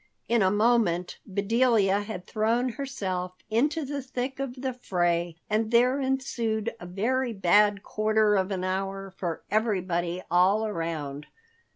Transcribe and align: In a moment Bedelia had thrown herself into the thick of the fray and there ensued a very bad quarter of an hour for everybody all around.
In 0.27 0.41
a 0.41 0.49
moment 0.49 1.19
Bedelia 1.31 1.99
had 1.99 2.25
thrown 2.25 2.69
herself 2.69 3.33
into 3.51 3.85
the 3.85 4.01
thick 4.01 4.39
of 4.39 4.55
the 4.63 4.73
fray 4.73 5.35
and 5.47 5.69
there 5.69 5.99
ensued 6.01 6.73
a 6.79 6.87
very 6.87 7.33
bad 7.33 7.83
quarter 7.83 8.33
of 8.33 8.49
an 8.49 8.63
hour 8.63 9.11
for 9.11 9.43
everybody 9.51 10.23
all 10.31 10.65
around. 10.65 11.27